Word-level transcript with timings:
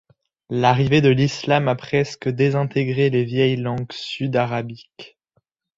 L'arrivée 0.49 0.99
de 1.01 1.09
l'islam 1.09 1.67
a 1.67 1.75
presque 1.75 2.27
désintégré 2.27 3.11
les 3.11 3.23
vieilles 3.23 3.57
langues 3.57 3.91
sudarabiques. 3.91 5.19